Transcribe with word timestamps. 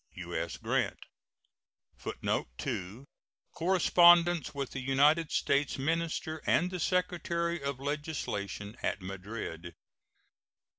U.S. 0.15 0.57
GRANT. 0.57 0.97
[Footnote 1.97 2.47
2: 2.57 3.05
Correspondence 3.51 4.51
with 4.51 4.71
the 4.71 4.79
United 4.81 5.31
states 5.31 5.77
minister 5.77 6.41
and 6.47 6.71
the 6.71 6.79
secretary 6.79 7.61
of 7.61 7.79
legation 7.79 8.75
at 8.81 8.99
Madrid. 8.99 9.75